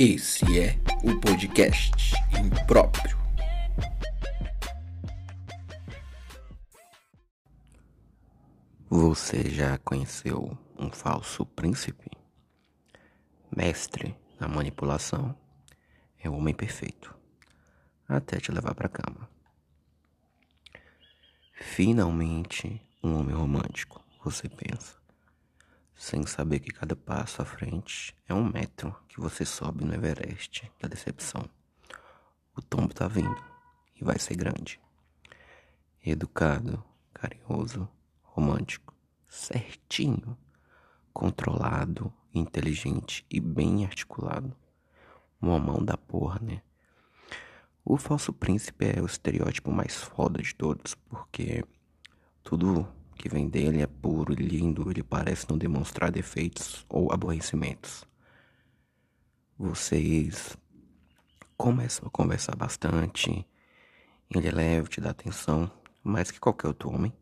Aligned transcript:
Esse 0.00 0.44
é 0.56 0.78
o 1.02 1.20
podcast 1.20 2.14
impróprio. 2.32 3.18
Você 8.88 9.50
já 9.50 9.76
conheceu 9.78 10.56
um 10.78 10.88
falso 10.92 11.44
príncipe? 11.44 12.08
Mestre 13.50 14.16
na 14.38 14.46
manipulação 14.46 15.36
é 16.22 16.30
o 16.30 16.34
homem 16.34 16.54
perfeito, 16.54 17.12
até 18.08 18.38
te 18.38 18.52
levar 18.52 18.76
pra 18.76 18.88
cama. 18.88 19.28
Finalmente, 21.54 22.80
um 23.02 23.16
homem 23.18 23.34
romântico, 23.34 24.00
você 24.22 24.48
pensa 24.48 24.96
sem 25.98 26.24
saber 26.24 26.60
que 26.60 26.70
cada 26.70 26.94
passo 26.94 27.42
à 27.42 27.44
frente 27.44 28.14
é 28.28 28.32
um 28.32 28.48
metro 28.48 28.94
que 29.08 29.20
você 29.20 29.44
sobe 29.44 29.84
no 29.84 29.92
Everest 29.92 30.70
da 30.80 30.86
decepção. 30.86 31.44
O 32.56 32.62
tombo 32.62 32.94
tá 32.94 33.08
vindo 33.08 33.42
e 34.00 34.04
vai 34.04 34.16
ser 34.16 34.36
grande. 34.36 34.80
Educado, 36.06 36.84
carinhoso, 37.12 37.88
romântico, 38.22 38.94
certinho, 39.28 40.38
controlado, 41.12 42.14
inteligente 42.32 43.26
e 43.28 43.40
bem 43.40 43.84
articulado. 43.84 44.56
Uma 45.42 45.58
mão 45.58 45.84
da 45.84 45.96
porra, 45.96 46.38
né? 46.40 46.62
O 47.84 47.96
falso 47.96 48.32
príncipe 48.32 48.86
é 48.86 49.02
o 49.02 49.06
estereótipo 49.06 49.72
mais 49.72 49.96
foda 49.96 50.40
de 50.40 50.54
todos, 50.54 50.94
porque 50.94 51.64
tudo 52.44 52.86
que 53.28 53.34
vem 53.34 53.46
dele 53.46 53.82
é 53.82 53.86
puro 53.86 54.32
e 54.32 54.36
lindo, 54.36 54.90
ele 54.90 55.02
parece 55.02 55.46
não 55.50 55.58
demonstrar 55.58 56.10
defeitos 56.10 56.86
ou 56.88 57.12
aborrecimentos. 57.12 58.06
Vocês 59.58 60.56
começam 61.54 62.08
a 62.08 62.10
conversar 62.10 62.56
bastante, 62.56 63.46
ele 64.34 64.48
é 64.48 64.50
leve, 64.50 64.88
te 64.88 65.00
dá 65.00 65.10
atenção, 65.10 65.70
mais 66.02 66.30
que 66.30 66.40
qualquer 66.40 66.68
outro 66.68 66.88
homem. 66.88 67.12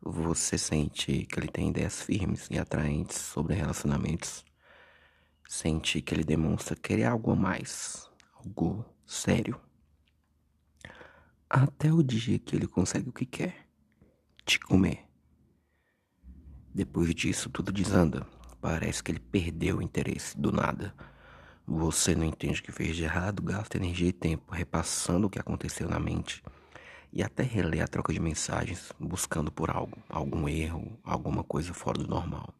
Você 0.00 0.56
sente 0.56 1.26
que 1.26 1.38
ele 1.38 1.48
tem 1.48 1.68
ideias 1.68 2.00
firmes 2.00 2.48
e 2.50 2.58
atraentes 2.58 3.18
sobre 3.18 3.54
relacionamentos. 3.54 4.42
Sente 5.46 6.00
que 6.00 6.14
ele 6.14 6.24
demonstra 6.24 6.76
querer 6.76 7.04
algo 7.04 7.32
a 7.32 7.36
mais, 7.36 8.08
algo 8.36 8.84
sério. 9.06 9.60
Até 11.48 11.92
o 11.92 12.02
dia 12.02 12.38
que 12.38 12.56
ele 12.56 12.66
consegue 12.66 13.10
o 13.10 13.12
que 13.12 13.26
quer 13.26 13.64
te 14.44 14.60
comer. 14.60 15.04
Depois 16.74 17.14
disso, 17.14 17.48
tudo 17.48 17.72
desanda. 17.72 18.26
Parece 18.60 19.02
que 19.02 19.10
ele 19.12 19.20
perdeu 19.20 19.78
o 19.78 19.82
interesse 19.82 20.38
do 20.38 20.50
nada. 20.50 20.94
Você 21.66 22.14
não 22.14 22.24
entende 22.24 22.60
o 22.60 22.62
que 22.62 22.72
fez 22.72 22.96
de 22.96 23.04
errado, 23.04 23.42
gasta 23.42 23.76
energia 23.76 24.08
e 24.08 24.12
tempo 24.12 24.52
repassando 24.52 25.26
o 25.26 25.30
que 25.30 25.38
aconteceu 25.38 25.88
na 25.88 25.98
mente 25.98 26.42
e 27.14 27.22
até 27.22 27.44
relê 27.44 27.80
a 27.80 27.86
troca 27.86 28.12
de 28.12 28.18
mensagens, 28.18 28.92
buscando 28.98 29.52
por 29.52 29.70
algo, 29.70 29.96
algum 30.08 30.48
erro, 30.48 30.98
alguma 31.04 31.44
coisa 31.44 31.72
fora 31.72 31.96
do 31.96 32.08
normal. 32.08 32.52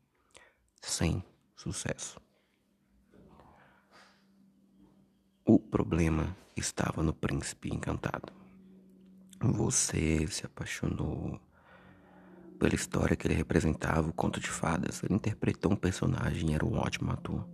Sem 0.81 1.25
sucesso. 1.57 2.21
O 5.45 5.59
problema 5.59 6.37
estava 6.57 7.03
no 7.03 7.13
príncipe 7.13 7.69
encantado. 7.75 8.33
Você 9.41 10.25
se 10.29 10.47
apaixonou 10.47 11.41
pela 12.59 12.75
história 12.75 13.17
que 13.17 13.27
ele 13.27 13.35
representava, 13.35 14.09
o 14.09 14.13
conto 14.13 14.41
de 14.41 14.49
fadas. 14.49 15.03
Ele 15.03 15.15
interpretou 15.15 15.73
um 15.73 15.77
personagem 15.77 16.51
e 16.51 16.55
era 16.55 16.65
um 16.65 16.77
ótimo 16.77 17.13
ator. 17.13 17.47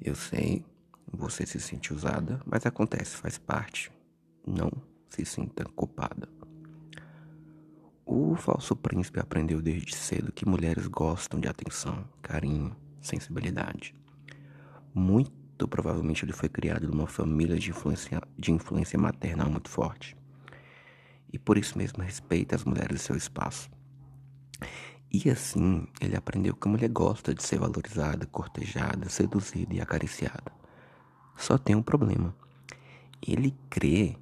Eu 0.00 0.14
sei, 0.14 0.64
você 1.10 1.46
se 1.46 1.60
sente 1.60 1.92
usada, 1.92 2.40
mas 2.46 2.66
acontece, 2.66 3.16
faz 3.16 3.38
parte. 3.38 3.92
Não 4.46 4.70
se 5.08 5.24
sinta 5.24 5.64
culpada. 5.64 6.28
O 8.04 8.34
falso 8.34 8.74
príncipe 8.74 9.20
aprendeu 9.20 9.62
desde 9.62 9.94
cedo 9.94 10.32
que 10.32 10.48
mulheres 10.48 10.86
gostam 10.86 11.38
de 11.38 11.48
atenção, 11.48 12.04
carinho, 12.20 12.74
sensibilidade. 13.00 13.94
Muito 14.94 15.66
provavelmente 15.68 16.24
ele 16.24 16.32
foi 16.32 16.48
criado 16.48 16.88
numa 16.88 17.06
família 17.06 17.56
de 17.56 17.70
influência, 17.70 18.20
de 18.36 18.50
influência 18.50 18.98
maternal 18.98 19.48
muito 19.48 19.70
forte. 19.70 20.16
E 21.32 21.38
por 21.38 21.56
isso 21.56 21.78
mesmo 21.78 22.02
respeita 22.02 22.56
as 22.56 22.64
mulheres 22.64 23.00
e 23.00 23.04
seu 23.04 23.16
espaço. 23.16 23.70
E 25.14 25.28
assim, 25.28 25.86
ele 26.00 26.16
aprendeu 26.16 26.56
que 26.56 26.66
a 26.66 26.70
mulher 26.70 26.88
gosta 26.88 27.34
de 27.34 27.42
ser 27.42 27.58
valorizada, 27.58 28.26
cortejada, 28.26 29.10
seduzida 29.10 29.74
e 29.74 29.80
acariciada. 29.80 30.50
Só 31.36 31.58
tem 31.58 31.76
um 31.76 31.82
problema. 31.82 32.34
Ele 33.20 33.54
crê 33.68 34.16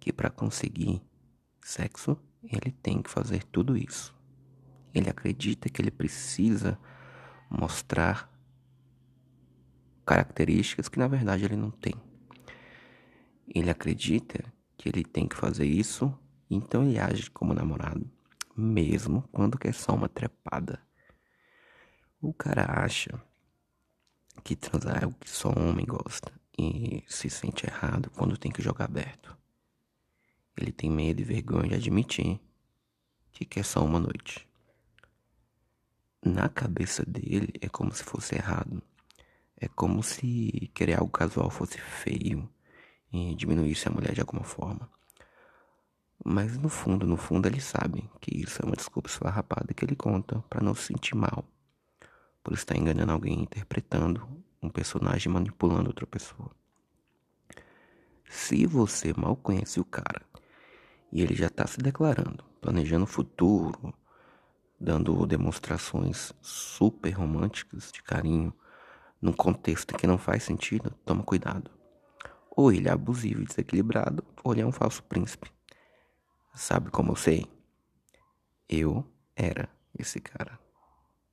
que 0.00 0.12
para 0.12 0.30
conseguir 0.30 1.00
sexo, 1.62 2.18
ele 2.42 2.72
tem 2.72 3.00
que 3.00 3.08
fazer 3.08 3.44
tudo 3.44 3.76
isso. 3.76 4.12
Ele 4.92 5.08
acredita 5.08 5.68
que 5.68 5.80
ele 5.80 5.92
precisa 5.92 6.76
mostrar 7.48 8.28
características 10.04 10.88
que 10.88 10.98
na 10.98 11.06
verdade 11.06 11.44
ele 11.44 11.56
não 11.56 11.70
tem. 11.70 11.94
Ele 13.46 13.70
acredita 13.70 14.44
que 14.76 14.88
ele 14.88 15.04
tem 15.04 15.28
que 15.28 15.36
fazer 15.36 15.66
isso, 15.66 16.12
então 16.50 16.82
ele 16.82 16.98
age 16.98 17.30
como 17.30 17.54
namorado 17.54 18.17
mesmo 18.58 19.22
quando 19.30 19.58
quer 19.58 19.72
só 19.72 19.92
uma 19.94 20.08
trepada. 20.08 20.80
O 22.20 22.34
cara 22.34 22.84
acha 22.84 23.22
que 24.42 24.56
transar 24.56 25.04
é 25.04 25.06
o 25.06 25.12
que 25.12 25.30
só 25.30 25.50
homem 25.50 25.86
gosta 25.86 26.32
e 26.58 27.04
se 27.06 27.30
sente 27.30 27.66
errado 27.66 28.10
quando 28.10 28.36
tem 28.36 28.50
que 28.50 28.60
jogar 28.60 28.86
aberto. 28.86 29.36
Ele 30.56 30.72
tem 30.72 30.90
medo 30.90 31.20
e 31.20 31.24
vergonha 31.24 31.68
de 31.68 31.76
admitir 31.76 32.40
que 33.30 33.44
quer 33.44 33.64
só 33.64 33.84
uma 33.84 34.00
noite. 34.00 34.48
Na 36.24 36.48
cabeça 36.48 37.04
dele 37.06 37.52
é 37.60 37.68
como 37.68 37.92
se 37.92 38.02
fosse 38.02 38.34
errado. 38.34 38.82
É 39.56 39.68
como 39.68 40.02
se 40.02 40.68
querer 40.74 40.98
algo 40.98 41.12
casual 41.12 41.48
fosse 41.48 41.78
feio 41.78 42.50
e 43.12 43.36
diminuísse 43.36 43.88
a 43.88 43.92
mulher 43.92 44.14
de 44.14 44.20
alguma 44.20 44.42
forma. 44.42 44.90
Mas 46.30 46.58
no 46.58 46.68
fundo, 46.68 47.06
no 47.06 47.16
fundo, 47.16 47.48
ele 47.48 47.58
sabe 47.58 48.04
que 48.20 48.42
isso 48.42 48.60
é 48.60 48.66
uma 48.66 48.76
desculpa 48.76 49.08
esfarrapada 49.08 49.72
que 49.72 49.82
ele 49.82 49.96
conta 49.96 50.44
para 50.50 50.62
não 50.62 50.74
se 50.74 50.88
sentir 50.88 51.14
mal 51.14 51.42
por 52.44 52.52
estar 52.52 52.76
enganando 52.76 53.12
alguém, 53.12 53.40
interpretando 53.40 54.28
um 54.60 54.68
personagem 54.68 55.32
manipulando 55.32 55.88
outra 55.88 56.06
pessoa. 56.06 56.50
Se 58.28 58.66
você 58.66 59.14
mal 59.16 59.36
conhece 59.36 59.80
o 59.80 59.86
cara 59.86 60.20
e 61.10 61.22
ele 61.22 61.34
já 61.34 61.46
está 61.46 61.66
se 61.66 61.78
declarando, 61.78 62.44
planejando 62.60 63.04
o 63.04 63.06
futuro, 63.06 63.94
dando 64.78 65.24
demonstrações 65.24 66.34
super 66.42 67.10
românticas 67.12 67.90
de 67.90 68.02
carinho 68.02 68.52
num 69.18 69.32
contexto 69.32 69.96
que 69.96 70.06
não 70.06 70.18
faz 70.18 70.42
sentido, 70.42 70.90
toma 71.06 71.22
cuidado. 71.22 71.70
Ou 72.50 72.70
ele 72.70 72.86
é 72.86 72.92
abusivo 72.92 73.40
e 73.40 73.46
desequilibrado, 73.46 74.22
ou 74.44 74.52
ele 74.52 74.60
é 74.60 74.66
um 74.66 74.72
falso 74.72 75.02
príncipe. 75.04 75.50
Sabe 76.54 76.90
como 76.90 77.12
eu 77.12 77.16
sei? 77.16 77.46
Eu 78.68 79.04
era 79.36 79.68
esse 79.98 80.20
cara. 80.20 80.58